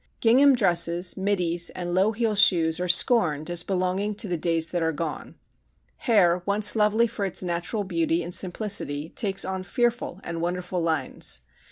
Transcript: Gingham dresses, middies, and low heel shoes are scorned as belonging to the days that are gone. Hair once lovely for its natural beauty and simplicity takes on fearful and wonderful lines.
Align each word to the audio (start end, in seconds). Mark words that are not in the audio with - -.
Gingham 0.19 0.55
dresses, 0.55 1.15
middies, 1.15 1.69
and 1.75 1.93
low 1.93 2.11
heel 2.11 2.33
shoes 2.33 2.79
are 2.79 2.87
scorned 2.87 3.51
as 3.51 3.61
belonging 3.61 4.15
to 4.15 4.27
the 4.27 4.35
days 4.35 4.69
that 4.69 4.81
are 4.81 4.91
gone. 4.91 5.35
Hair 5.97 6.41
once 6.47 6.75
lovely 6.75 7.05
for 7.05 7.23
its 7.23 7.43
natural 7.43 7.83
beauty 7.83 8.23
and 8.23 8.33
simplicity 8.33 9.09
takes 9.09 9.45
on 9.45 9.61
fearful 9.61 10.19
and 10.23 10.41
wonderful 10.41 10.81
lines. 10.81 11.41